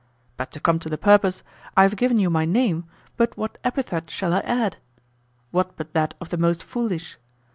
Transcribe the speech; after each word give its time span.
But 0.35 0.51
to 0.53 0.59
come 0.59 0.79
to 0.79 0.89
the 0.89 0.97
purpose: 0.97 1.43
I 1.77 1.83
have 1.83 1.95
given 1.95 2.17
you 2.17 2.31
my 2.31 2.43
name, 2.43 2.85
but 3.17 3.37
what 3.37 3.59
epithet 3.63 4.09
shall 4.09 4.33
I 4.33 4.39
add? 4.39 4.77
What 5.51 5.77
but 5.77 5.93
that 5.93 6.15
of 6.19 6.29
the 6.29 6.37
most 6.37 6.63
foolish? 6.63 7.17